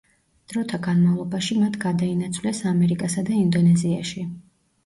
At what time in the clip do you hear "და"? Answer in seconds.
3.29-3.37